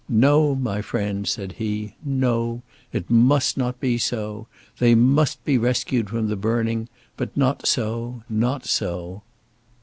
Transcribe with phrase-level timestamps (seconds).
[0.09, 2.63] "No, my friend," said he, "no.
[2.91, 4.47] It must not be so.
[4.79, 9.21] They must be rescued from the burning; but not so, not so."